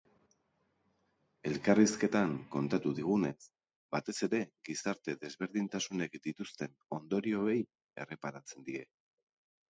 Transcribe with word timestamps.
Elkarrizketan 1.47 2.31
kontatu 2.55 2.93
digunez, 2.99 3.33
batez 3.95 4.15
ere 4.27 4.39
gizarte-desberdintasunek 4.69 6.17
dituzten 6.23 6.73
ondorioei 6.99 7.59
erreparatzen 8.05 8.65
die. 8.71 8.83